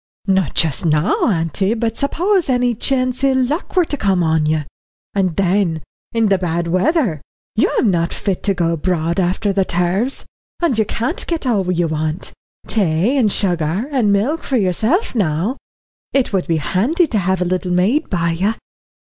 [0.25, 4.63] "Not just now, auntie, but suppose any chance ill luck were to come on you.
[5.13, 7.21] And then, in the bad weather,
[7.55, 10.25] you'm not fit to go abroad after the turves,
[10.59, 12.33] and you can't get all you want
[12.65, 15.57] tay and sugar and milk for yourself now.
[16.13, 18.55] It would be handy to have a little maid by you."